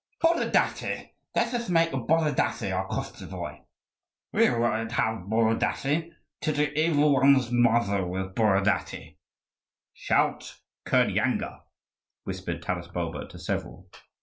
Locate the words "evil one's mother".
6.75-8.03